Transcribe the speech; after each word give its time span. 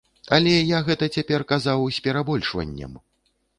Але 0.37 0.53
я 0.53 0.79
гэта 0.87 1.09
цяпер 1.17 1.45
казаў 1.53 1.85
з 1.99 2.03
перабольшваннем! 2.09 2.99